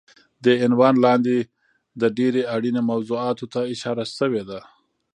[0.43, 1.37] دې عنوان لاندې
[2.01, 4.61] د ډېرې اړینې موضوعاتو ته اشاره شوی دی